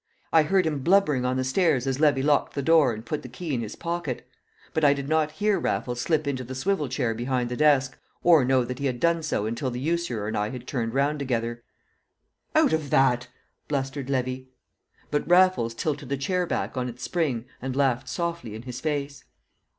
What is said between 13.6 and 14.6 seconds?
blustered Levy.